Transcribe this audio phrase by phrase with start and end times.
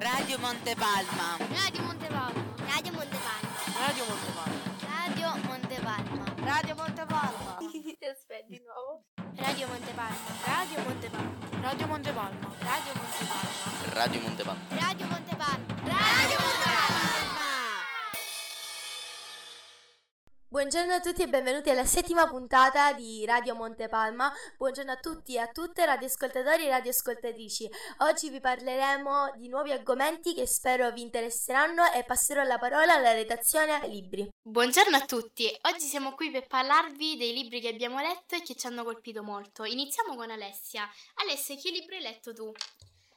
[0.00, 1.36] Radio Montepalma.
[1.38, 2.32] Radio Montepalma.
[2.72, 3.48] Radio Montepalma.
[3.84, 4.56] Radio Montepalma.
[4.88, 6.24] Radio Montepalma.
[6.42, 7.58] Radio Montepalma.
[8.10, 9.04] Aspetta di nuovo.
[9.36, 10.16] Radio Montepalma.
[10.46, 11.30] Radio Montepalma.
[11.60, 12.38] Radio Montepalma.
[12.60, 13.40] Radio Montepalma.
[13.92, 14.60] Radio Montepalma.
[14.70, 15.58] Radio Montepalma.
[15.84, 16.69] Radio Montepalma.
[20.52, 24.32] Buongiorno a tutti e benvenuti alla settima puntata di Radio Montepalma.
[24.56, 27.70] Buongiorno a tutti e a tutte radioascoltatori e radioascoltatrici.
[27.98, 33.12] Oggi vi parleremo di nuovi argomenti che spero vi interesseranno e passerò la parola alla
[33.12, 34.28] redazione Libri.
[34.42, 38.56] Buongiorno a tutti, oggi siamo qui per parlarvi dei libri che abbiamo letto e che
[38.56, 39.62] ci hanno colpito molto.
[39.62, 40.90] Iniziamo con Alessia.
[41.22, 42.52] Alessia, che libro hai letto tu?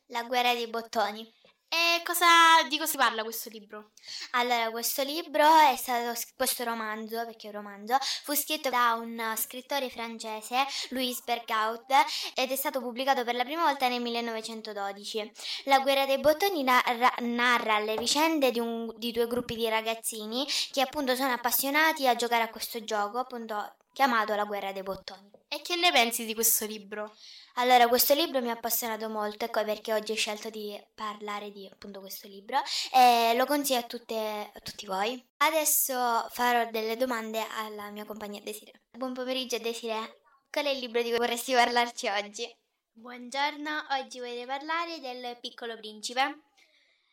[0.10, 1.34] La guerra dei bottoni.
[1.76, 2.28] E cosa,
[2.70, 3.94] di cosa parla questo libro?
[4.34, 9.34] Allora, questo libro è stato, questo romanzo, perché è un romanzo, fu scritto da un
[9.36, 11.88] scrittore francese, Louis Bergaud,
[12.36, 15.32] ed è stato pubblicato per la prima volta nel 1912.
[15.64, 20.46] La guerra dei bottoni narra, narra le vicende di, un, di due gruppi di ragazzini
[20.72, 25.32] che appunto sono appassionati a giocare a questo gioco, appunto chiamato La guerra dei bottoni.
[25.48, 27.16] E che ne pensi di questo libro?
[27.58, 31.70] Allora, questo libro mi ha appassionato molto, ecco perché oggi ho scelto di parlare di
[31.72, 32.58] appunto questo libro
[32.92, 35.24] e lo consiglio a, tutte, a tutti voi.
[35.38, 35.94] Adesso
[36.32, 38.82] farò delle domande alla mia compagnia Desire.
[38.90, 42.58] Buon pomeriggio Desire, qual è il libro di cui vorresti parlarci oggi?
[42.92, 46.46] Buongiorno, oggi vorrei parlare del Piccolo Principe.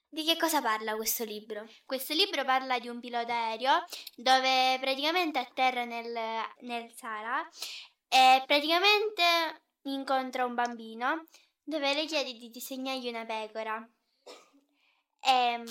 [0.08, 1.68] Di che cosa parla questo libro?
[1.84, 3.84] Questo libro parla di un pilota aereo
[4.16, 6.11] dove praticamente atterra nel,
[6.61, 7.46] nel Sahara
[8.08, 11.25] e praticamente incontra un bambino
[11.62, 13.89] dove le chiede di disegnargli una pecora.
[15.20, 15.62] E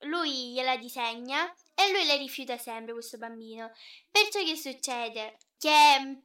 [0.00, 3.70] lui gliela disegna e lui le rifiuta sempre questo bambino.
[4.10, 5.38] Perciò che succede?
[5.58, 6.22] Che,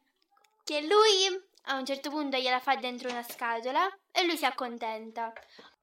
[0.64, 5.34] che lui a un certo punto gliela fa dentro una scatola e lui si accontenta.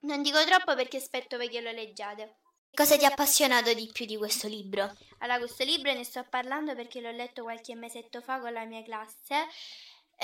[0.01, 2.39] Non dico troppo perché aspetto che lo leggiate.
[2.73, 4.97] Cosa ti ha appassionato di più di questo libro?
[5.19, 8.83] Allora, questo libro ne sto parlando perché l'ho letto qualche mesetto fa con la mia
[8.83, 9.47] classe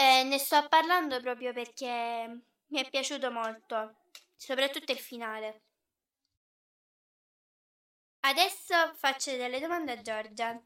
[0.00, 3.96] e ne sto parlando proprio perché mi è piaciuto molto,
[4.34, 5.60] soprattutto il finale.
[8.20, 10.58] Adesso faccio delle domande a Giorgia.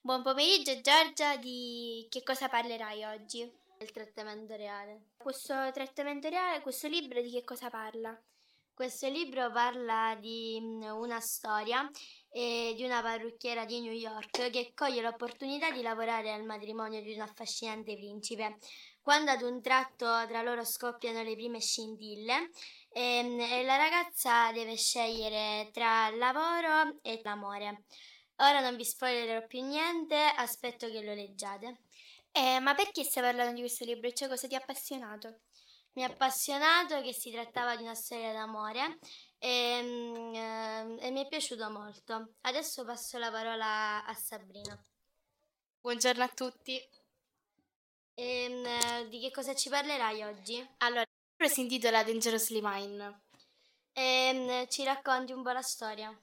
[0.00, 3.40] Buon pomeriggio Giorgia, di che cosa parlerai oggi?
[3.80, 5.14] Il trattamento reale.
[5.16, 8.16] Questo trattamento reale, questo libro di che cosa parla?
[8.72, 11.90] Questo libro parla di una storia
[12.32, 17.14] eh, di una parrucchiera di New York che coglie l'opportunità di lavorare al matrimonio di
[17.14, 18.58] un affascinante principe.
[19.02, 22.50] Quando ad un tratto tra loro scoppiano le prime scintille
[22.92, 27.84] e, e la ragazza deve scegliere tra il lavoro e l'amore.
[28.36, 31.80] Ora non vi spoilerò più niente, aspetto che lo leggiate.
[32.32, 34.10] Eh, ma perché stai parlando di questo libro?
[34.10, 35.40] Cioè, cosa ti ha appassionato?
[35.94, 38.98] Mi ha appassionato che si trattava di una storia d'amore
[39.42, 42.34] e, mm, e, mi è piaciuto molto.
[42.42, 44.78] Adesso passo la parola a Sabrina.
[45.80, 46.78] Buongiorno a tutti.
[48.14, 50.56] E, mm, di che cosa ci parlerai oggi?
[50.78, 51.08] Allora, il
[51.38, 53.22] libro si intitola Dangerously Mine.
[53.92, 56.14] E, ci racconti un po' la storia?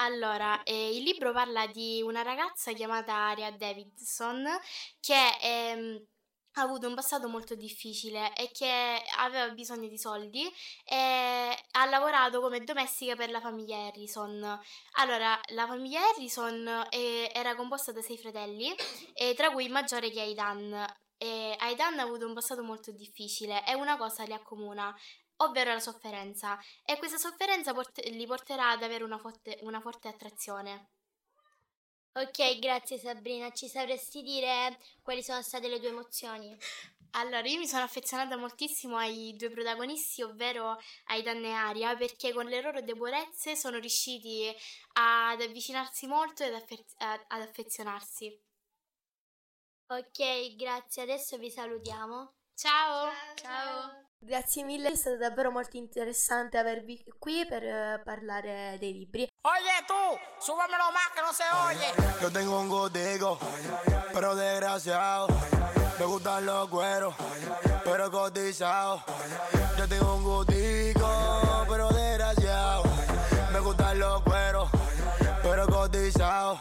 [0.00, 4.46] Allora, eh, il libro parla di una ragazza chiamata Aria Davidson
[5.00, 6.06] che ehm,
[6.54, 10.50] ha avuto un passato molto difficile e che aveva bisogno di soldi
[10.84, 14.60] e ha lavorato come domestica per la famiglia Harrison.
[14.92, 18.74] Allora, la famiglia Harrison eh, era composta da sei fratelli,
[19.14, 20.86] eh, tra cui il maggiore che è Aidan.
[21.16, 24.94] E Aidan ha avuto un passato molto difficile e una cosa li accomuna,
[25.38, 30.08] ovvero la sofferenza, e questa sofferenza port- li porterà ad avere una forte, una forte
[30.08, 30.90] attrazione.
[32.12, 33.50] Ok, grazie Sabrina.
[33.52, 36.56] Ci sapresti dire quali sono state le tue emozioni?
[37.12, 42.46] Allora, io mi sono affezionata moltissimo ai due protagonisti, ovvero Aidan e Aria, perché con
[42.46, 44.52] le loro debolezze sono riusciti
[44.94, 48.38] ad avvicinarsi molto e ad, affe- ad affezionarsi.
[49.90, 51.02] Ok, grazie.
[51.02, 52.34] Adesso vi salutiamo.
[52.54, 53.10] Ciao.
[53.34, 53.36] Ciao.
[53.36, 54.07] Ciao.
[54.20, 59.28] Grazie mille, è stato davvero molto interessante avervi qui per uh, parlare dei libri.
[59.42, 59.94] Oye tú,
[60.40, 61.94] súbamelo más que no se oye.
[62.20, 63.38] Yo tengo un gotico,
[64.12, 65.28] pero desgraciado.
[65.98, 67.14] Me gustan los cueros,
[67.84, 69.02] pero cotizados.
[69.78, 72.82] Yo tengo un gotico, pero desgraciado.
[73.52, 74.68] Me gustan los cueros,
[75.42, 76.58] pero cotizados.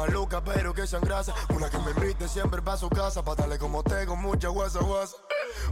[0.00, 1.34] Malucas pero que sean grasas.
[1.50, 4.80] Una que me invite siempre pa' su casa, pa' darle como te con mucha guasa
[4.80, 5.16] guasa.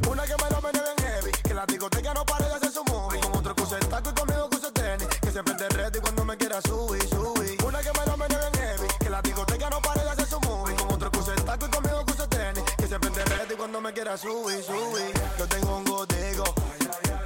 [0.08, 2.84] Una que me lo menee bien heavy, que la discoteca no pare de hacer su
[2.84, 3.20] movie.
[3.20, 6.37] Con otro use taco y conmigo use tenis, que siempre te reto y cuando me
[6.37, 7.64] quiera subir, subir.
[7.64, 10.40] Una que me lo menee bien heavy, que la discoteca no pare de hacer su
[10.40, 10.76] movie.
[10.76, 13.93] Con otro use taco y conmigo use tenis, que siempre te reto y cuando me
[13.93, 15.12] quiera subir, subir.
[15.38, 16.44] Yo tengo un gotico,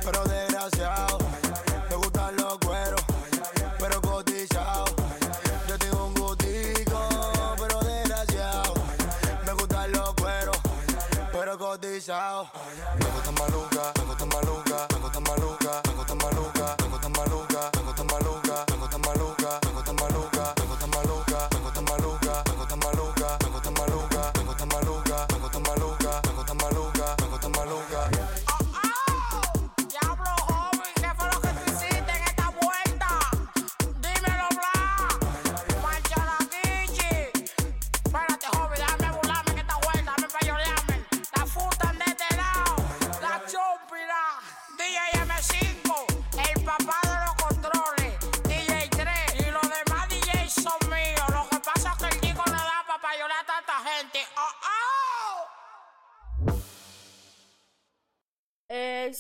[0.05, 1.19] pero desgraciado.
[12.09, 12.49] out.
[12.99, 13.32] Me gusta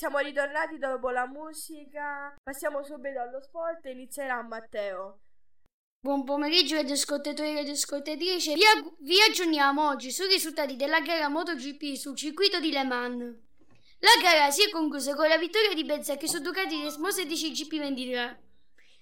[0.02, 2.34] siamo ritornati dopo la musica.
[2.42, 3.84] Passiamo subito allo sport.
[3.84, 5.20] Inizierà Matteo.
[6.00, 8.54] Buon pomeriggio radioascoltatori e radioascoltatrici.
[8.54, 13.22] Vi, ag- vi aggiorniamo oggi sui risultati della gara MotoGP sul circuito di Le Mans.
[14.00, 18.36] La gara si è conclusa con la vittoria di Bezzecchi su Ducati Resmo 16 GP23.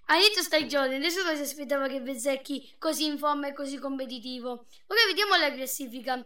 [0.09, 4.51] A inizio stagione nessuno si aspettava che Bezzecchi così in forma e così competitivo.
[4.51, 6.23] Ora vediamo la classifica.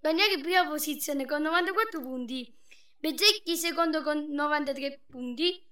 [0.00, 2.57] Bagnari in prima posizione con 94 punti.
[3.00, 5.64] Bezzecchi secondo con 93 punti.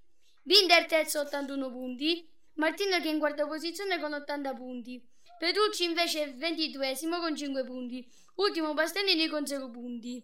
[0.43, 2.25] Binder terzo 81 punti.
[2.55, 5.05] Martino che è in quarta posizione con 80 punti.
[5.37, 8.09] Petrucci invece è 22 con 5 punti.
[8.37, 10.23] Ultimo Bastianini con 0 punti.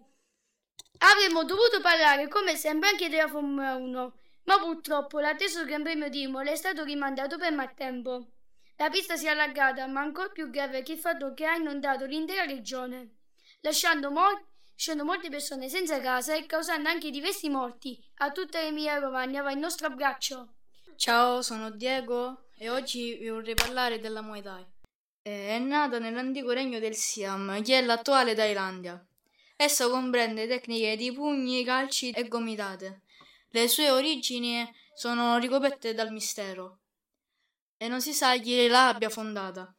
[0.99, 4.15] Avremmo dovuto parlare come sempre anche della Formula 1,
[4.45, 8.29] ma purtroppo l'atteso Gran Premio di Imola è stato rimandato per maltempo.
[8.77, 12.05] La pista si è allargata, ma ancora più grave che il fatto che ha inondato
[12.05, 13.17] l'intera regione,
[13.61, 14.52] lasciando, mor-
[14.83, 18.05] lasciando molte persone senza casa e causando anche diversi morti.
[18.17, 20.55] A tutta l'Emilia Romagna va il nostro abbraccio.
[20.97, 24.67] Ciao, sono Diego e oggi vi vorrei parlare della Muay Thai.
[25.23, 29.01] Eh, È nata nell'antico regno del Siam, che è l'attuale Thailandia.
[29.55, 33.03] Essa comprende tecniche di pugni, calci e gomitate.
[33.51, 36.81] Le sue origini sono ricoperte dal mistero
[37.77, 39.73] e non si sa chi la abbia fondata.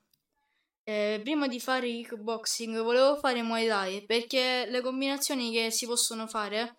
[0.86, 6.28] Eh, prima di fare kickboxing volevo fare Muay Thai perché le combinazioni che si possono
[6.28, 6.76] fare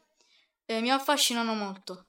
[0.67, 2.09] eh, mi affascinano molto.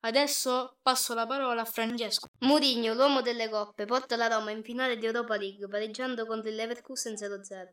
[0.00, 2.28] Adesso passo la parola a Francesco.
[2.40, 6.56] Mourinho, l'uomo delle coppe, porta la Roma in finale di Europa League pareggiando contro il
[6.56, 7.68] Leverkusen 0-0.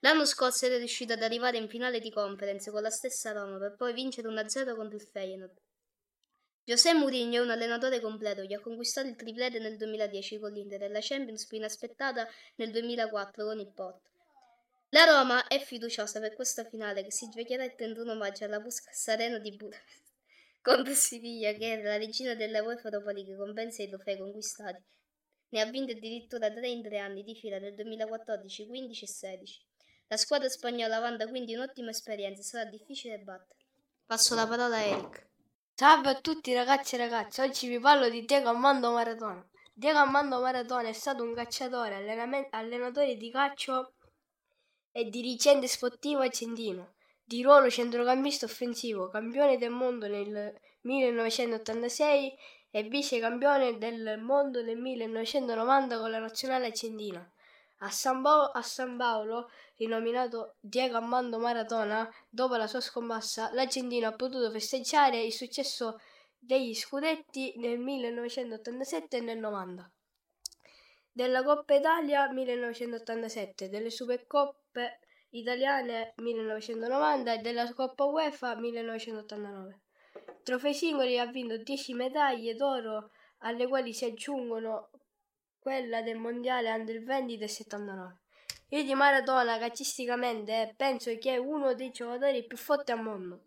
[0.00, 3.74] L'anno scorso era riuscito ad arrivare in finale di conference con la stessa Roma per
[3.76, 5.56] poi vincere 1-0 contro il Feyenoord.
[6.68, 10.82] José Mourinho è un allenatore completo, gli ha conquistato il triplete nel 2010 con l'Inter
[10.82, 14.10] e la Champions più inaspettata nel 2004 con il Porto.
[14.90, 19.08] La Roma è fiduciosa per questa finale che si giocherà il 31 maggio alla Puskas
[19.08, 20.12] Arena di Budapest
[20.60, 24.82] contro Siviglia che è la regina della UEFA Europa League con ben 6 trofei conquistati.
[25.48, 29.66] Ne ha vinto addirittura 3 in 3 anni di fila nel 2014, 15 e 16.
[30.08, 33.64] La squadra spagnola vanta quindi un'ottima esperienza e sarà difficile battere.
[34.04, 35.27] Passo la parola a Eric.
[35.80, 39.48] Salve a tutti ragazzi e ragazze, oggi vi parlo di Diego Armando Maradona.
[39.72, 43.92] Diego Armando Maradona è stato un allenamen- allenatore di calcio
[44.90, 52.34] e dirigente sportivo argentino, di ruolo centrocampista offensivo, campione del mondo nel 1986
[52.72, 57.24] e vice campione del mondo nel 1990 con la nazionale argentina.
[57.80, 64.08] A San, Pao- a San Paolo, rinominato Diego Armando Maradona, dopo la sua scomparsa, l'Argentina
[64.08, 66.00] ha potuto festeggiare il successo
[66.36, 69.90] degli scudetti nel 1987 e nel 90,
[71.12, 79.80] della Coppa Italia 1987, delle Supercoppe italiane 1990 e della Coppa UEFA 1989.
[80.42, 84.90] Trofei singoli ha vinto 10 medaglie d'oro alle quali si aggiungono
[85.68, 88.16] quella del mondiale under 20 del 79.
[88.70, 93.42] Io di Maradona calcisticamente penso che è uno dei giocatori più forti al mondo.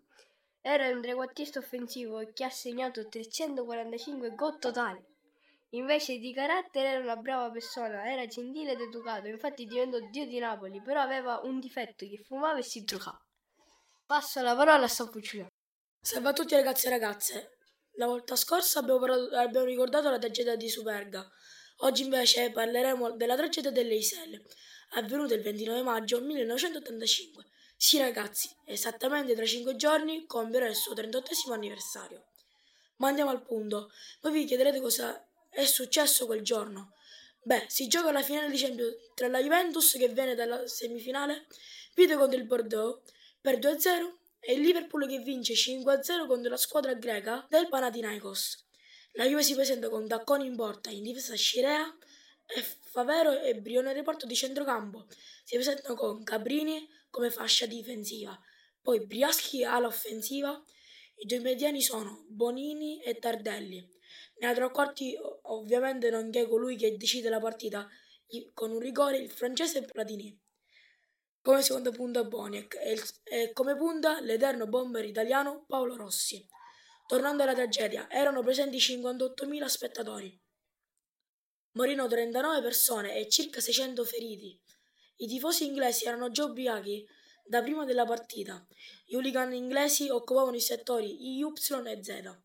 [0.61, 5.03] Era un trequartista offensivo che ha segnato 345 gol totali.
[5.71, 10.37] Invece di carattere era una brava persona, era gentile ed educato, infatti diventò dio di
[10.37, 13.19] Napoli, però aveva un difetto che fumava e si drogava.
[14.05, 15.47] Passo la parola a Sapucciulo.
[15.99, 17.57] Salve a tutti ragazzi e ragazze.
[17.93, 21.27] La volta scorsa abbiamo, parlato- abbiamo ricordato la tragedia di Superga.
[21.83, 24.43] Oggi invece parleremo della tragedia delle Iselle.
[24.91, 27.45] avvenuta il 29 maggio 1985.
[27.75, 32.25] Sì ragazzi, esattamente tra 5 giorni compierà il suo 38 anniversario.
[32.97, 33.91] Ma andiamo al punto.
[34.21, 36.93] Voi vi chiederete cosa è successo quel giorno.
[37.41, 41.47] Beh, si gioca la finale di Champions tra la Juventus che viene dalla semifinale,
[41.95, 43.01] vide contro il Bordeaux
[43.41, 48.69] per 2-0 e il Liverpool che vince 5-0 contro la squadra greca del Panathinaikos.
[49.15, 51.97] La Juve si presenta con Dacconi in porta, in difesa Scirea
[52.45, 55.05] e Favero e Brione reparto di centrocampo.
[55.43, 58.39] Si presentano con Cabrini come fascia difensiva,
[58.81, 60.63] poi Briaschi ala offensiva.
[61.15, 63.85] I due mediani sono Bonini e Tardelli.
[64.39, 67.87] Nella tre quarti ovviamente non c'è colui che decide la partita
[68.53, 70.39] con un rigore il francese Platini.
[71.41, 72.77] Come seconda punta Boniek
[73.23, 76.47] e come punta l'eterno bomber italiano Paolo Rossi.
[77.11, 80.41] Tornando alla tragedia, erano presenti 58.000 spettatori.
[81.73, 84.57] Morirono 39 persone e circa 600 feriti.
[85.17, 87.05] I tifosi inglesi erano già ubriachi
[87.43, 88.65] da prima della partita.
[89.05, 92.39] Gli hooligan inglesi occupavano i settori Y e Z.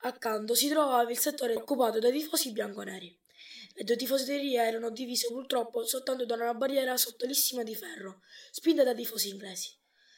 [0.00, 3.18] Accanto si trovava il settore occupato dai tifosi bianconeri.
[3.76, 8.92] Le due tifoserie erano divise purtroppo soltanto da una barriera sottilissima di ferro, spinta da
[8.92, 9.74] tifosi inglesi.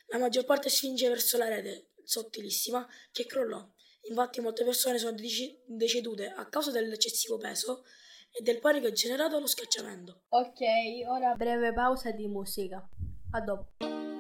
[0.07, 3.65] La maggior parte spinge verso la rete sottilissima che crollò.
[4.09, 5.17] Infatti molte persone sono
[5.67, 7.85] decedute a causa dell'eccessivo peso
[8.31, 10.25] e del panico generato dallo schiacciamento.
[10.29, 10.61] Ok,
[11.07, 12.87] ora breve pausa di musica.
[13.31, 14.14] A dopo.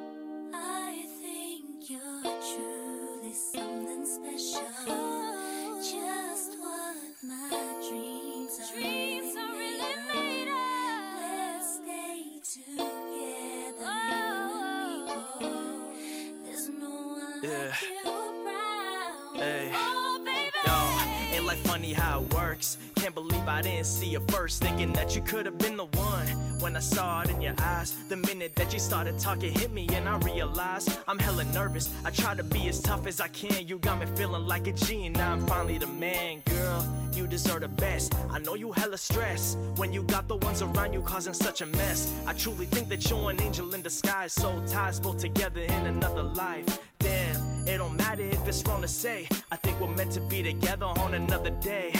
[22.64, 22.78] Works.
[22.96, 26.26] Can't believe I didn't see you first, thinking that you could have been the one.
[26.60, 29.86] When I saw it in your eyes, the minute that you started talking hit me,
[29.92, 31.90] and I realized I'm hella nervous.
[32.04, 33.66] I try to be as tough as I can.
[33.66, 36.86] You got me feeling like a G, and now I'm finally the man, girl.
[37.12, 38.14] You deserve the best.
[38.30, 41.66] I know you hella stress when you got the ones around you causing such a
[41.66, 42.12] mess.
[42.26, 46.22] I truly think that you're an angel in disguise, soul ties both together in another
[46.22, 46.66] life.
[46.98, 49.28] Damn, it don't matter if it's wrong to say.
[49.52, 51.92] I think we're meant to be together on another day.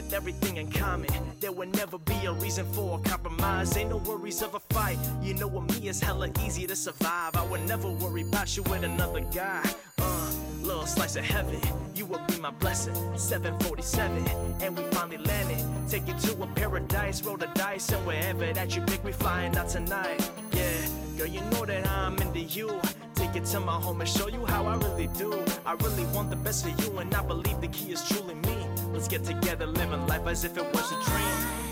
[0.00, 3.76] With everything in common, there would never be a reason for a compromise.
[3.76, 4.96] Ain't no worries of a fight.
[5.22, 7.36] You know, with me, it's hella easy to survive.
[7.36, 9.62] I would never worry about you with another guy.
[9.98, 11.60] Uh, little slice of heaven,
[11.94, 12.94] you will be my blessing.
[13.14, 14.26] 747,
[14.62, 15.62] and we finally landed.
[15.90, 19.54] Take you to a paradise, roll the dice, and wherever that you pick, we flying
[19.58, 20.30] out tonight.
[20.52, 20.86] Yeah,
[21.18, 22.80] girl, you know that I'm into you.
[23.14, 25.44] Take it to my home and show you how I really do.
[25.66, 28.59] I really want the best for you, and I believe the key is truly me.
[29.00, 31.69] Let's get together, living life as if it was a dream.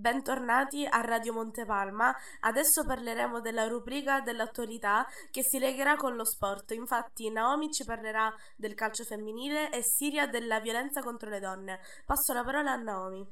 [0.00, 2.16] Bentornati a Radio Montepalma.
[2.40, 6.70] Adesso parleremo della rubrica dell'attualità che si legherà con lo sport.
[6.70, 11.80] Infatti, Naomi ci parlerà del calcio femminile e Siria della violenza contro le donne.
[12.06, 13.30] Passo la parola a Naomi.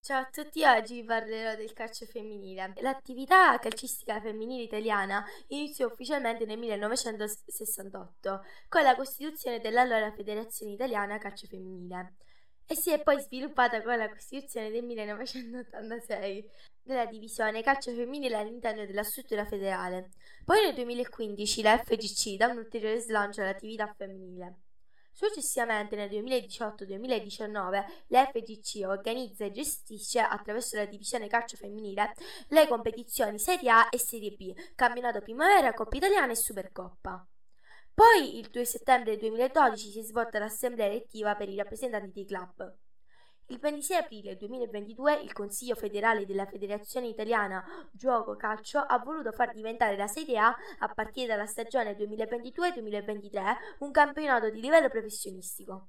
[0.00, 2.74] Ciao a tutti, oggi vi parlerò del calcio femminile.
[2.76, 11.48] L'attività calcistica femminile italiana iniziò ufficialmente nel 1968 con la costituzione dell'allora Federazione Italiana Calcio
[11.48, 12.14] Femminile
[12.70, 16.50] e si è poi sviluppata con la costituzione del 1986
[16.82, 20.10] della divisione calcio femminile all'interno della struttura federale.
[20.44, 24.58] Poi nel 2015 la FGC dà un ulteriore slancio all'attività femminile.
[25.10, 32.12] Successivamente nel 2018-2019 la FGC organizza e gestisce attraverso la divisione calcio femminile
[32.48, 37.26] le competizioni Serie A e Serie B, campionato primavera, Coppa Italiana e Supercoppa.
[37.98, 42.76] Poi il 2 settembre 2012 si è svolta l'assemblea elettiva per i rappresentanti dei club.
[43.46, 49.52] Il 26 aprile 2022 il Consiglio federale della Federazione Italiana Gioco Calcio ha voluto far
[49.52, 55.88] diventare la Serie A, a partire dalla stagione 2022-2023, un campionato di livello professionistico.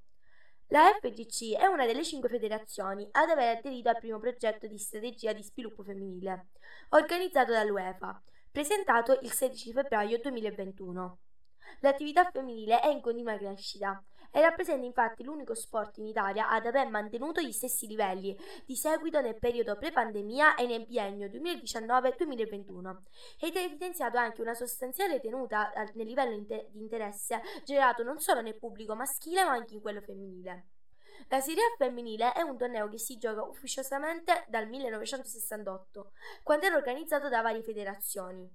[0.70, 5.32] La FGC è una delle cinque federazioni ad aver aderito al primo progetto di strategia
[5.32, 6.48] di sviluppo femminile,
[6.90, 8.20] organizzato dall'UEFA,
[8.52, 11.20] presentato il 16 febbraio 2021.
[11.80, 16.88] L'attività femminile è in continua crescita e rappresenta infatti l'unico sport in Italia ad aver
[16.90, 22.98] mantenuto gli stessi livelli di seguito nel periodo pre-pandemia e nel biennio 2019-2021
[23.40, 28.20] ed è evidenziato anche una sostanziale tenuta al- nel livello inte- di interesse generato non
[28.20, 30.68] solo nel pubblico maschile ma anche in quello femminile.
[31.28, 36.78] La Serie A femminile è un torneo che si gioca ufficiosamente dal 1968, quando era
[36.78, 38.50] organizzato da varie federazioni.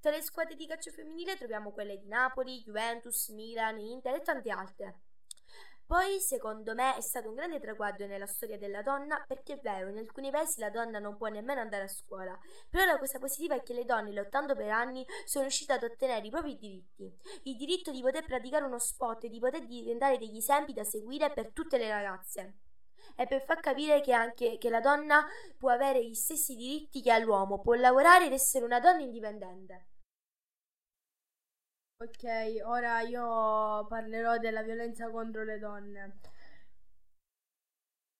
[0.00, 4.50] Tra le squadre di calcio femminile troviamo quelle di Napoli, Juventus, Milan, Inter e tante
[4.50, 5.00] altre.
[5.88, 9.88] Poi, secondo me, è stato un grande traguardo nella storia della donna, perché è vero,
[9.88, 12.38] in alcuni paesi la donna non può nemmeno andare a scuola,
[12.68, 16.26] però la cosa positiva è che le donne, lottando per anni, sono riuscite ad ottenere
[16.26, 17.10] i propri diritti.
[17.44, 21.32] Il diritto di poter praticare uno sport e di poter diventare degli esempi da seguire
[21.32, 22.67] per tutte le ragazze.
[23.16, 27.12] E per far capire che anche che la donna può avere gli stessi diritti che
[27.12, 29.86] ha l'uomo, può lavorare ed essere una donna indipendente.
[32.00, 32.24] Ok,
[32.64, 36.18] ora io parlerò della violenza contro le donne.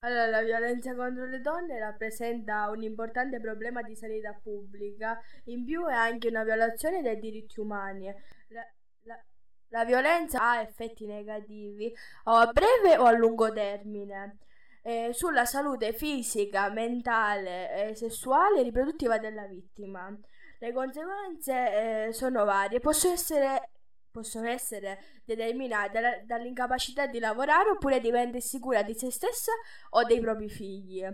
[0.00, 5.84] Allora, la violenza contro le donne rappresenta un importante problema di sanità pubblica, in più
[5.86, 8.06] è anche una violazione dei diritti umani.
[8.48, 8.64] La,
[9.02, 9.24] la-
[9.70, 11.92] la violenza ha effetti negativi
[12.24, 14.38] o a breve o a lungo termine
[14.82, 20.16] eh, sulla salute fisica, mentale, eh, sessuale e riproduttiva della vittima.
[20.60, 23.70] Le conseguenze eh, sono varie, possono essere,
[24.10, 29.52] possono essere determinate dall'incapacità di lavorare oppure di rendersi cura di se stessa
[29.90, 31.04] o dei propri figli.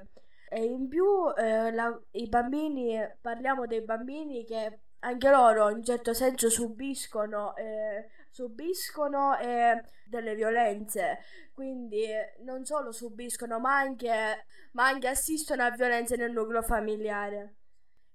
[0.48, 1.05] E in più
[1.37, 7.55] eh, la- i bambini, parliamo dei bambini che anche loro in un certo senso subiscono,
[7.57, 11.20] eh, subiscono eh, delle violenze,
[11.53, 12.05] quindi
[12.40, 17.55] non solo subiscono ma anche, ma anche assistono a violenze nel nucleo familiare.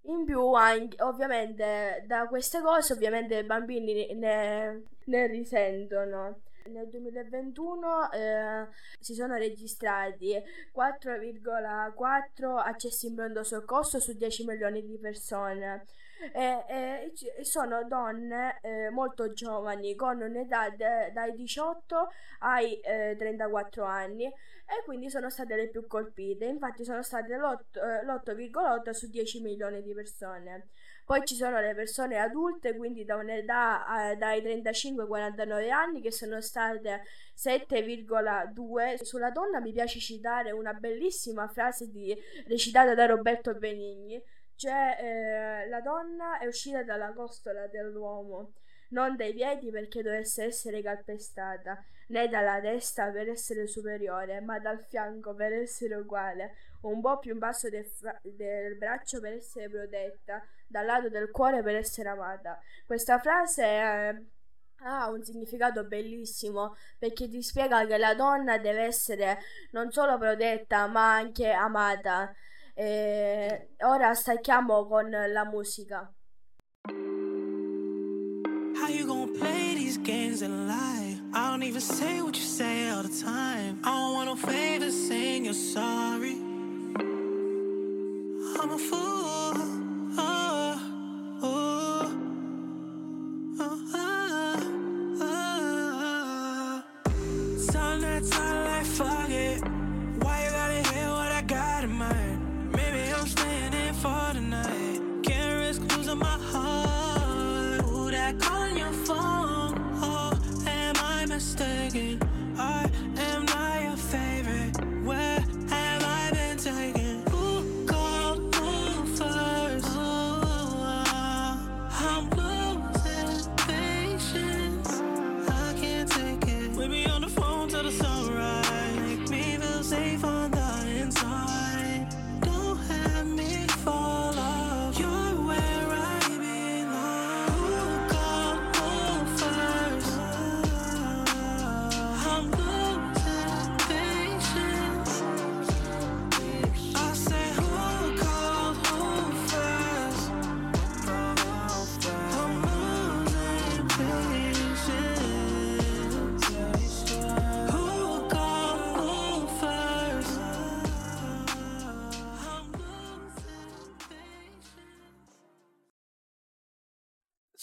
[0.03, 6.41] In più, anche, ovviamente, da queste cose, ovviamente i bambini ne, ne risentono.
[6.65, 8.67] Nel 2021 eh,
[8.99, 10.35] si sono registrati
[10.75, 15.85] 4,4 accessi in pronto soccorso su 10 milioni di persone.
[16.33, 22.79] E, e ci- e sono donne eh, molto giovani con un'età de- dai 18 ai
[22.81, 26.45] eh, 34 anni e quindi sono state le più colpite.
[26.45, 30.67] Infatti sono state l'8, eh, l'8,8 su 10 milioni di persone.
[31.05, 36.01] Poi ci sono le persone adulte, quindi da un'età eh, dai 35 ai 49 anni,
[36.01, 37.01] che sono state
[37.33, 38.95] 7,2.
[39.01, 42.15] Sulla donna mi piace citare una bellissima frase di-
[42.47, 44.21] recitata da Roberto Benigni,
[44.59, 48.55] cioè eh, la donna è uscita dalla costola dell'uomo,
[48.89, 54.83] non dai piedi perché dovesse essere calpestata, né dalla testa per essere superiore, ma dal
[54.83, 59.69] fianco per essere uguale, un po' più in basso del, fra- del braccio per essere
[59.69, 62.59] protetta, dal lato del cuore per essere amata.
[62.85, 64.25] Questa frase eh,
[64.83, 69.39] ha un significato bellissimo perché ti spiega che la donna deve essere
[69.71, 72.35] non solo protetta ma anche amata.
[72.81, 76.09] E ora stacchiamo con la musica.
[78.73, 81.19] How you gonna play these games and lie?
[81.33, 83.81] I don't even say what you say all the time.
[83.83, 86.37] I don't want no favors saying you're sorry.
[88.61, 89.57] I'm a fool.
[90.17, 90.48] Oh,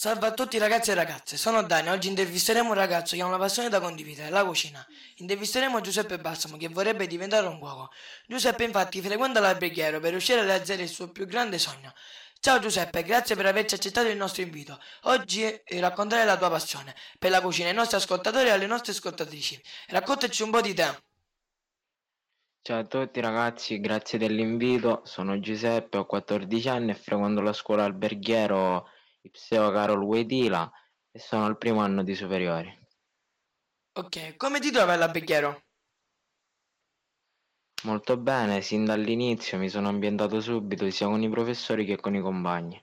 [0.06, 1.88] Salve a tutti ragazzi e ragazze, sono Dani.
[1.88, 4.86] Oggi intervisteremo un ragazzo che ha una passione da condividere, la cucina.
[5.16, 7.90] Intervisteremo Giuseppe Balsamo che vorrebbe diventare un cuoco.
[8.28, 11.92] Giuseppe infatti frequenta l'alberghiero per riuscire a realizzare il suo più grande sogno.
[12.38, 14.78] Ciao Giuseppe, grazie per averci accettato il nostro invito.
[15.06, 18.92] Oggi eh, raccontare la tua passione per la cucina ai nostri ascoltatori e alle nostre
[18.92, 19.60] ascoltatrici.
[19.88, 21.02] Raccontaci un po' di te.
[22.62, 25.00] Ciao a tutti ragazzi, grazie dell'invito.
[25.02, 28.94] Sono Giuseppe, ho 14 anni e frequento la scuola alberghiero
[29.26, 30.70] Ipseo Carol Wojtyla
[31.10, 32.84] e sono al primo anno di superiori.
[33.94, 35.62] Ok, come ti trovi all'alberghiero?
[37.84, 42.20] Molto bene, sin dall'inizio mi sono ambientato subito sia con i professori che con i
[42.20, 42.80] compagni.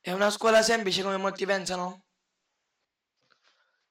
[0.00, 2.02] È una scuola semplice come molti pensano?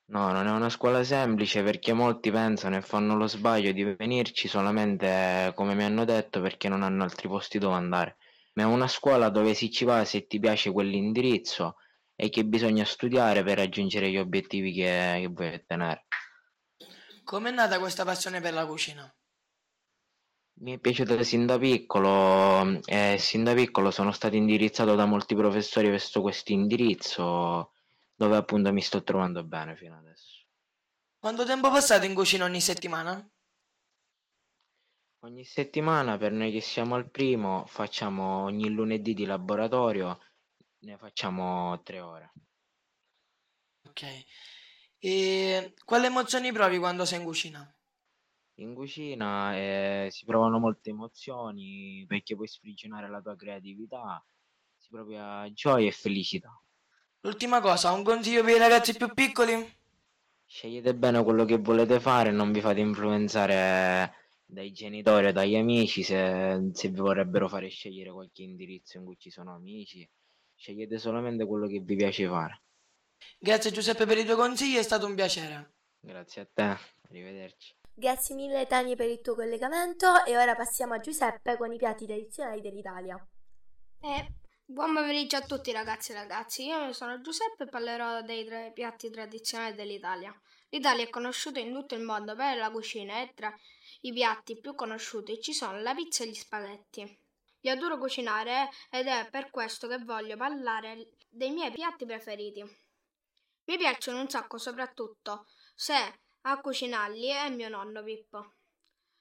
[0.08, 4.48] No, non è una scuola semplice perché molti pensano e fanno lo sbaglio di venirci
[4.50, 8.18] solamente, come mi hanno detto, perché non hanno altri posti dove andare.
[8.58, 11.76] Ma è una scuola dove si ci va se ti piace quell'indirizzo
[12.16, 16.08] e che bisogna studiare per raggiungere gli obiettivi che, che vuoi ottenere.
[17.24, 19.16] Com'è nata questa passione per la cucina?
[20.60, 25.36] Mi è piaciuto sin da piccolo e sin da piccolo sono stato indirizzato da molti
[25.36, 27.74] professori verso questo indirizzo
[28.16, 30.48] dove appunto mi sto trovando bene fino adesso.
[31.20, 33.24] Quanto tempo passate in cucina ogni settimana?
[35.22, 40.20] Ogni settimana per noi che siamo al primo facciamo ogni lunedì di laboratorio,
[40.80, 42.34] ne facciamo tre ore.
[43.88, 44.04] Ok.
[45.00, 47.76] E quali emozioni provi quando sei in cucina?
[48.60, 54.24] In cucina eh, si provano molte emozioni perché puoi sprigionare la tua creatività,
[54.76, 56.50] si prova gioia e felicità.
[57.22, 59.76] L'ultima cosa, un consiglio per i ragazzi più piccoli?
[60.46, 65.56] Scegliete bene quello che volete fare e non vi fate influenzare dai genitori o dagli
[65.56, 70.10] amici se, se vi vorrebbero fare scegliere qualche indirizzo in cui ci sono amici.
[70.56, 72.64] Scegliete solamente quello che vi piace fare.
[73.38, 75.74] Grazie Giuseppe per i tuoi consigli, è stato un piacere.
[76.00, 76.78] Grazie a te,
[77.10, 77.76] arrivederci.
[77.94, 82.06] Grazie mille Tani per il tuo collegamento e ora passiamo a Giuseppe con i piatti
[82.06, 83.16] tradizionali dell'Italia.
[84.00, 84.34] Eh,
[84.64, 89.10] buon pomeriggio a tutti ragazzi e ragazzi, io sono Giuseppe e parlerò dei tre piatti
[89.10, 90.34] tradizionali dell'Italia.
[90.70, 93.54] L'Italia è conosciuta in tutto il mondo per la cucina e tra
[94.08, 97.20] i piatti più conosciuti ci sono la pizza e gli spaghetti.
[97.62, 102.64] Io adoro cucinare ed è per questo che voglio parlare dei miei piatti preferiti.
[103.66, 105.94] Mi piacciono un sacco soprattutto se
[106.42, 108.54] a cucinarli è mio nonno Pippo.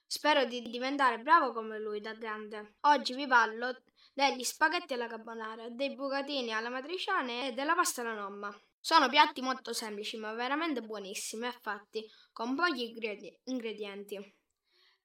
[0.05, 2.75] Spero di diventare bravo come lui da grande.
[2.81, 3.75] Oggi vi parlo
[4.13, 8.57] degli spaghetti alla carbonara, dei bucatini alla matriciana e della pasta alla nonna.
[8.79, 14.35] Sono piatti molto semplici ma veramente buonissimi e fatti con pochi ingredi- ingredienti.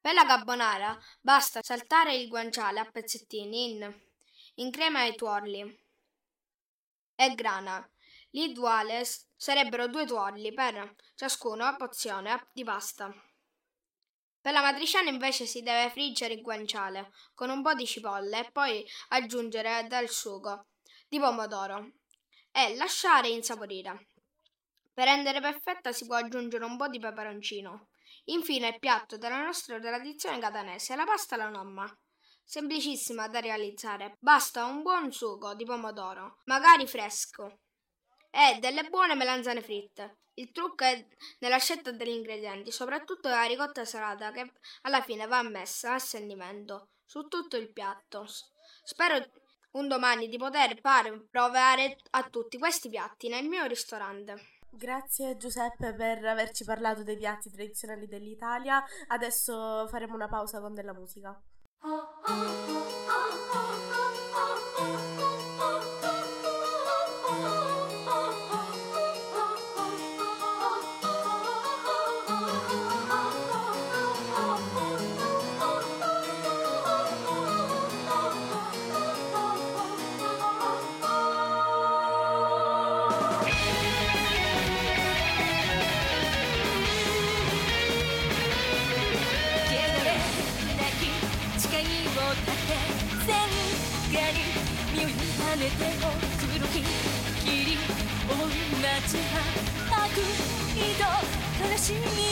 [0.02, 4.02] Per la carbonara basta saltare il guanciale a pezzettini in,
[4.56, 5.60] in crema ai tuorli
[7.14, 7.88] e grana.
[8.30, 13.14] L'ideale s- sarebbero due tuorli per ciascuna porzione di pasta.
[14.40, 18.50] Per la matriciana invece si deve friggere il guanciale con un po' di cipolle e
[18.50, 20.66] poi aggiungere del sugo
[21.06, 21.92] di pomodoro
[22.50, 24.08] e lasciare insaporire.
[24.92, 27.91] Per rendere perfetta si può aggiungere un po' di peperoncino.
[28.26, 31.98] Infine il piatto della nostra tradizione catanese, la pasta alla nonna.
[32.44, 37.60] Semplicissima da realizzare, basta un buon sugo di pomodoro, magari fresco,
[38.30, 40.18] e delle buone melanzane fritte.
[40.34, 41.06] Il trucco è
[41.40, 46.90] nella scelta degli ingredienti, soprattutto la ricotta salata che alla fine va messa a sentimento
[47.04, 48.26] su tutto il piatto.
[48.82, 49.30] Spero
[49.72, 54.61] un domani di poter fare provare a tutti questi piatti nel mio ristorante.
[54.74, 58.82] Grazie Giuseppe per averci parlato dei piatti tradizionali dell'Italia.
[59.08, 61.40] Adesso faremo una pausa con della musica.
[61.82, 62.61] 「泣
[101.92, 102.31] 心里。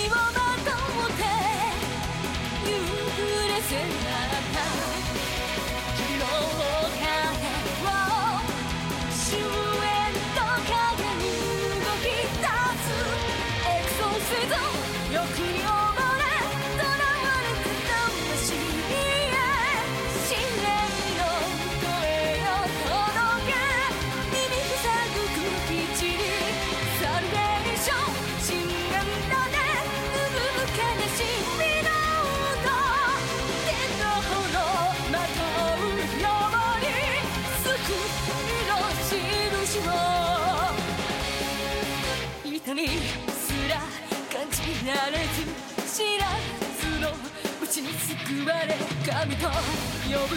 [49.31, 50.35] 神と呼ぶ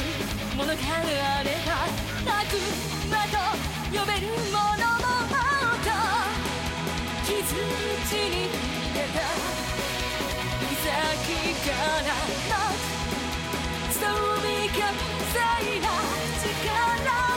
[0.55, 1.71] ものがあれば
[2.41, 2.53] 悪
[3.09, 3.37] 魔と
[3.91, 5.33] 呼べるものもあ
[5.73, 5.89] った。
[7.25, 9.17] 傷口に入れた。
[10.61, 10.85] 指先
[11.65, 12.61] からの
[13.89, 14.09] ストー
[14.45, 14.81] リーが
[15.33, 15.37] 在
[15.81, 15.89] な
[16.37, 16.45] 力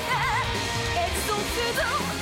[0.05, 0.12] で
[1.01, 1.33] 遠足
[1.73, 2.15] と深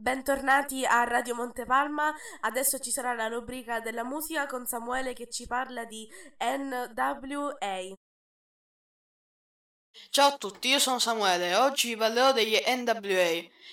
[0.00, 2.10] Bentornati a Radio Montepalma,
[2.40, 6.08] adesso ci sarà la rubrica della musica con Samuele che ci parla di
[6.38, 7.94] NWA.
[10.08, 13.30] Ciao a tutti, io sono Samuele e oggi vi parlerò degli NWA.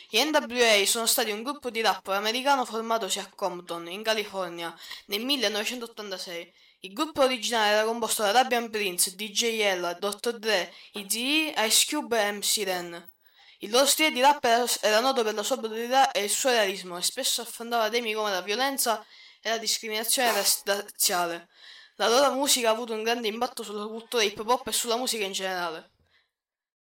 [0.09, 5.23] Gli NWA sono stati un gruppo di rap americano formatosi a Compton, in California, nel
[5.23, 6.53] 1986.
[6.81, 10.37] Il gruppo originale era composto da Rabian Prince, DJ Ella, Dr.
[10.37, 13.16] Dre, Eazy-E, Ice Cube e MC Ren.
[13.59, 16.51] Il loro stile di rap era, era noto per la sua brutalità e il suo
[16.51, 19.03] realismo e spesso affrontava temi come la violenza
[19.41, 21.49] e la discriminazione raz- razziale.
[21.95, 25.25] La loro musica ha avuto un grande impatto sulla cultura hip hop e sulla musica
[25.25, 25.93] in generale.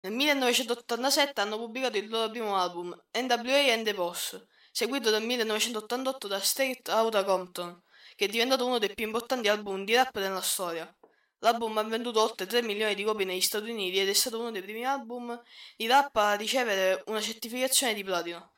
[0.00, 4.38] Nel 1987 hanno pubblicato il loro primo album, NWA and the Boss,
[4.70, 7.82] seguito nel 1988 da Straight Outta Compton,
[8.14, 10.94] che è diventato uno dei più importanti album di rap della storia.
[11.40, 14.50] L'album ha venduto oltre 3 milioni di copie negli Stati Uniti ed è stato uno
[14.50, 15.40] dei primi album
[15.76, 18.52] di rap a ricevere una certificazione di platino.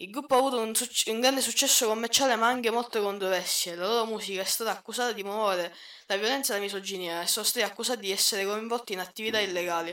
[0.00, 3.74] Il gruppo ha avuto un, suc- un grande successo commerciale ma anche molte controversie.
[3.74, 5.74] La loro musica è stata accusata di promuovere
[6.06, 9.90] la violenza e la misoginia e sono stati accusati di essere coinvolti in attività illegali.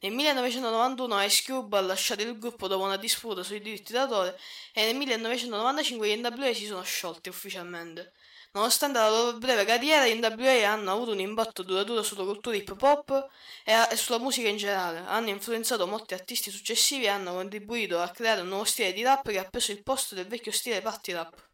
[0.00, 4.38] Nel 1991 Ice Cube ha lasciato il gruppo dopo una disputa sui diritti d'autore
[4.74, 8.12] e nel 1995 gli NWA si sono sciolti ufficialmente.
[8.56, 12.74] Nonostante la loro breve carriera, gli NWA hanno avuto un impatto duraturo sulla cultura hip
[12.80, 13.28] hop
[13.62, 15.00] e, e sulla musica in generale.
[15.00, 19.28] Hanno influenzato molti artisti successivi e hanno contribuito a creare un nuovo stile di rap
[19.28, 21.50] che ha preso il posto del vecchio stile party rap.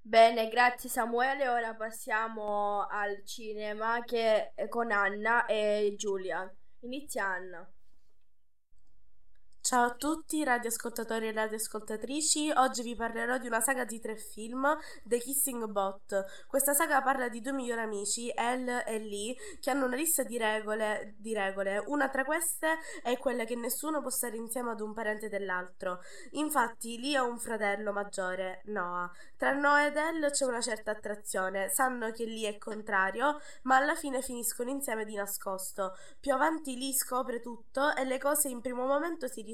[0.00, 1.48] Bene, grazie Samuele.
[1.48, 6.48] Ora passiamo al cinema che con Anna e Giulia.
[6.82, 7.68] Inizia Anna.
[9.66, 12.52] Ciao a tutti, radioascoltatori e radioascoltatrici.
[12.54, 16.44] Oggi vi parlerò di una saga di tre film, The Kissing Bot.
[16.46, 20.36] Questa saga parla di due migliori amici, Elle e Lee, che hanno una lista di
[20.36, 21.82] regole, di regole.
[21.86, 26.00] Una tra queste è quella che nessuno può stare insieme ad un parente dell'altro.
[26.32, 29.10] Infatti, Lee ha un fratello maggiore, Noah.
[29.38, 31.70] Tra Noah ed Elle c'è una certa attrazione.
[31.70, 35.96] Sanno che Lee è contrario, ma alla fine finiscono insieme di nascosto.
[36.20, 39.52] Più avanti Lee scopre tutto e le cose in primo momento si risolvono,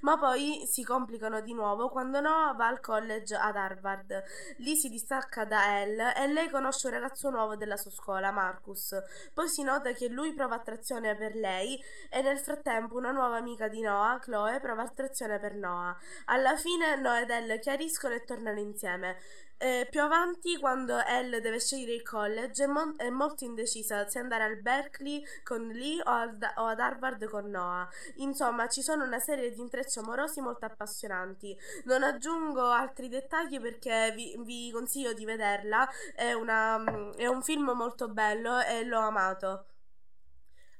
[0.00, 4.22] ma poi si complicano di nuovo quando Noah va al college ad Harvard.
[4.58, 8.96] Lee si distacca da Elle e lei conosce un ragazzo nuovo della sua scuola, Marcus.
[9.34, 13.68] Poi si nota che lui prova attrazione per lei e nel frattempo una nuova amica
[13.68, 15.96] di Noah, Chloe, prova attrazione per Noah.
[16.26, 19.16] Alla fine Noah ed Elle chiariscono e tornano insieme.
[19.60, 24.18] Eh, più avanti, quando Elle deve scegliere il college, è, mon- è molto indecisa se
[24.20, 27.88] andare al Berkeley con Lee o, al- o ad Harvard con Noah.
[28.16, 31.56] Insomma, ci sono una serie di intrecci amorosi molto appassionanti.
[31.84, 35.88] Non aggiungo altri dettagli perché vi, vi consiglio di vederla.
[36.14, 39.66] È, una- è un film molto bello e l'ho amato.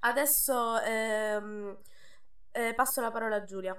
[0.00, 1.76] Adesso ehm,
[2.52, 3.74] eh, passo la parola a Giulia.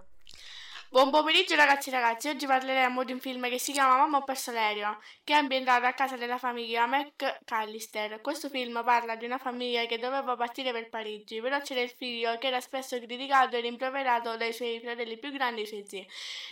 [0.92, 4.24] Buon pomeriggio ragazzi e ragazzi, oggi parleremo di un film che si chiama Mamma ho
[4.24, 8.20] perso l'aereo, che è ambientato a casa della famiglia McCallister.
[8.22, 12.40] Questo film parla di una famiglia che doveva partire per Parigi, però c'era il figlio
[12.40, 16.08] che era spesso criticato e rimproverato dai suoi fratelli più grandi e suoi zii.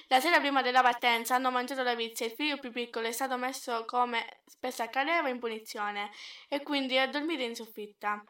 [0.07, 3.11] La sera prima della partenza hanno mangiato la pizza e il figlio più piccolo è
[3.11, 6.11] stato messo, come spesso accadeva, in punizione
[6.47, 8.23] e quindi è dormito in soffitta.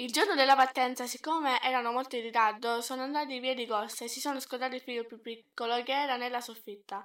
[0.00, 4.08] Il giorno della partenza, siccome erano molto in ritardo, sono andati via di corsa e
[4.08, 7.02] si sono scordati il figlio più piccolo che era nella soffitta.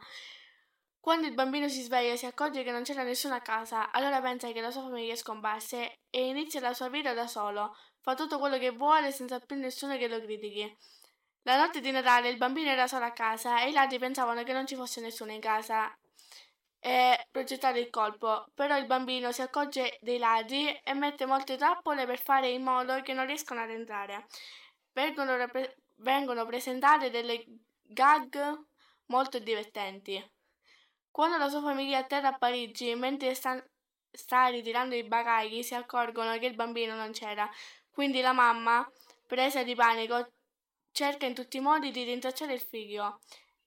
[0.99, 4.51] Quando il bambino si sveglia si accorge che non c'era nessuno a casa, allora pensa
[4.51, 5.77] che la sua famiglia è scomparsa
[6.11, 7.75] e inizia la sua vita da solo.
[7.99, 10.77] Fa tutto quello che vuole senza più nessuno che lo critichi.
[11.41, 14.53] La notte di Natale il bambino era solo a casa e i ladri pensavano che
[14.53, 15.91] non ci fosse nessuno in casa
[16.85, 22.05] e progettare il colpo, però il bambino si accorge dei ladri e mette molte trappole
[22.05, 24.27] per fare in modo che non riescano ad entrare.
[24.91, 27.45] Vengono, rapre- vengono presentate delle
[27.83, 28.65] gag
[29.05, 30.21] molto divertenti.
[31.09, 33.65] Quando la sua famiglia atterra a Parigi, mentre sta,
[34.11, 37.49] sta ritirando i bagagli, si accorgono che il bambino non c'era.
[37.89, 38.85] Quindi la mamma,
[39.25, 40.33] presa di panico,
[40.91, 43.21] cerca in tutti i modi di rintracciare il figlio.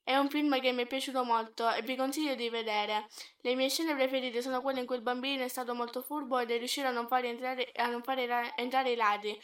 [0.07, 3.09] È un film che mi è piaciuto molto e vi consiglio di vedere.
[3.41, 6.53] Le mie scene preferite sono quelle in cui il bambino è stato molto furbo ed
[6.53, 9.37] è riuscito a non fare entrare, a non fare ra- entrare i ladri.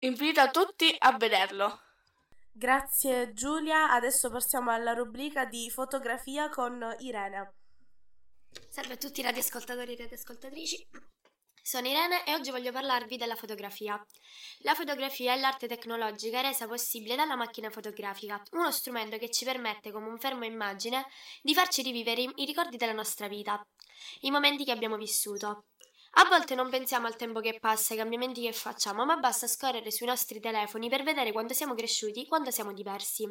[0.00, 1.82] Invito a tutti a vederlo.
[2.50, 7.52] Grazie Giulia, adesso passiamo alla rubrica di fotografia con Irene.
[8.68, 10.88] Salve a tutti i radioascoltatori e radioascoltatrici.
[11.66, 14.00] Sono Irene e oggi voglio parlarvi della fotografia.
[14.58, 19.90] La fotografia è l'arte tecnologica resa possibile dalla macchina fotografica, uno strumento che ci permette,
[19.90, 21.04] come un fermo immagine,
[21.42, 23.66] di farci rivivere i, ricordi della nostra vita,
[24.20, 25.64] i momenti che abbiamo vissuto.
[26.18, 29.90] A volte non pensiamo al tempo che passa, ai cambiamenti che facciamo, ma basta scorrere
[29.90, 33.28] sui nostri telefoni per vedere quando siamo cresciuti, quando siamo diversi.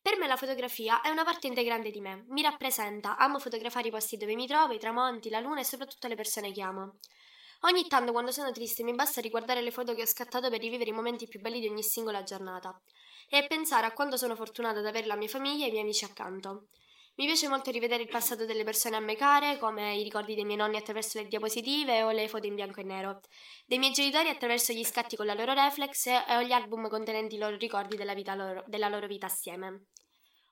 [0.00, 3.90] Per me la fotografia è una parte integrante di me, mi rappresenta, amo fotografare i
[3.90, 6.98] posti dove mi trovo, i tramonti, la luna e soprattutto le persone che amo.
[7.66, 10.90] Ogni tanto quando sono triste mi basta riguardare le foto che ho scattato per rivivere
[10.90, 12.80] i momenti più belli di ogni singola giornata
[13.28, 16.04] e pensare a quanto sono fortunata ad avere la mia famiglia e i miei amici
[16.04, 16.68] accanto.
[17.16, 20.44] Mi piace molto rivedere il passato delle persone a me care, come i ricordi dei
[20.44, 23.20] miei nonni attraverso le diapositive o le foto in bianco e nero,
[23.66, 27.34] dei miei genitori attraverso gli scatti con la loro reflex e o gli album contenenti
[27.34, 29.86] i loro ricordi della, loro, della loro vita assieme.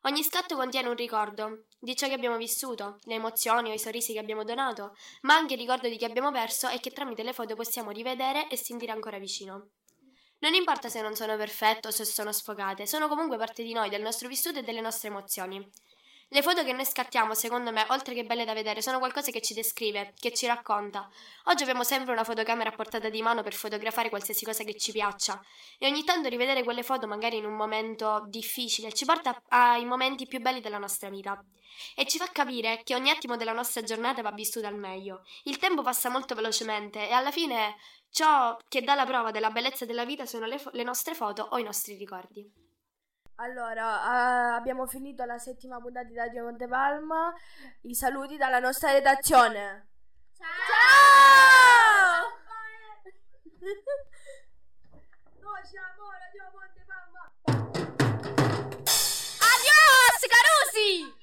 [0.06, 4.12] Ogni scatto contiene un ricordo di ciò che abbiamo vissuto, le emozioni o i sorrisi
[4.12, 7.32] che abbiamo donato, ma anche il ricordo di chi abbiamo perso e che tramite le
[7.32, 9.70] foto possiamo rivedere e sentire ancora vicino.
[10.40, 13.88] Non importa se non sono perfette o se sono sfogate, sono comunque parte di noi,
[13.88, 15.66] del nostro vissuto e delle nostre emozioni.
[16.34, 19.40] Le foto che noi scattiamo, secondo me, oltre che belle da vedere, sono qualcosa che
[19.40, 21.08] ci descrive, che ci racconta.
[21.44, 24.90] Oggi abbiamo sempre una fotocamera a portata di mano per fotografare qualsiasi cosa che ci
[24.90, 25.40] piaccia
[25.78, 30.26] e ogni tanto rivedere quelle foto, magari in un momento difficile, ci porta ai momenti
[30.26, 31.40] più belli della nostra vita
[31.94, 35.22] e ci fa capire che ogni attimo della nostra giornata va vissuto al meglio.
[35.44, 37.76] Il tempo passa molto velocemente e alla fine
[38.10, 41.46] ciò che dà la prova della bellezza della vita sono le, fo- le nostre foto
[41.50, 42.63] o i nostri ricordi.
[43.36, 47.34] Allora, eh, abbiamo finito la settima puntata di Radio Montepalma.
[47.82, 49.88] I saluti dalla nostra redazione.
[50.36, 50.44] Ciao!
[55.40, 57.32] Noi siamo Radio Montepalma.
[59.50, 61.22] Adios, carusi!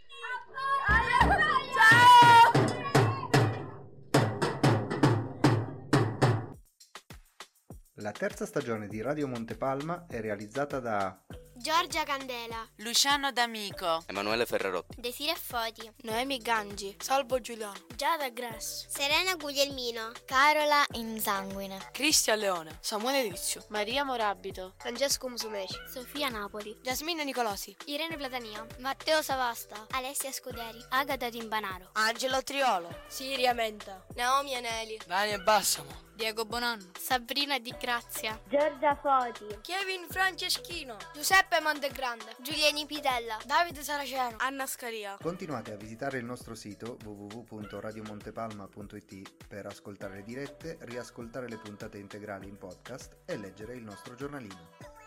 [8.01, 11.23] La terza stagione di Radio Montepalma è realizzata da
[11.61, 19.35] Giorgia Candela, Luciano D'Amico, Emanuele Ferrarotti, Desire Foti, Noemi Gangi, Salvo Giuliano, Giada Grass, Serena
[19.35, 27.75] Guglielmino, Carola Insanguine, Cristian Leone, Samuele Rizio, Maria Morabito, Francesco Musumeci, Sofia Napoli, Jasmine Nicolosi,
[27.85, 35.43] Irene Platania, Matteo Savasta, Alessia Scuderi, Agata Timbanaro, Angelo Triolo, Siria Menta, Naomi Aneli, Daniel
[35.43, 36.09] Bassamo.
[36.21, 44.35] Diego Bonanno, Sabrina Di Grazia, Giorgia Foti, Kevin Franceschino, Giuseppe Montegrande, Giuliani Pitella, Davide Saraceno,
[44.37, 45.17] Anna Scaria.
[45.19, 52.47] Continuate a visitare il nostro sito www.radiomontepalma.it per ascoltare le dirette, riascoltare le puntate integrali
[52.47, 55.00] in podcast e leggere il nostro giornalino.